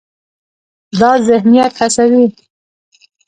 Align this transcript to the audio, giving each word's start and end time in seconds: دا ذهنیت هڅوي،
دا 0.99 1.11
ذهنیت 1.27 1.73
هڅوي، 1.81 2.25